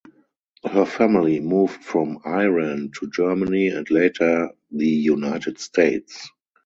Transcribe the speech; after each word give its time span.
Her 0.65 0.83
family 0.87 1.39
moved 1.39 1.83
from 1.83 2.17
Iran 2.25 2.89
to 2.95 3.09
Germany 3.11 3.67
and 3.67 3.87
later 3.91 4.49
the 4.71 4.87
United 4.89 5.59
States. 5.59 6.27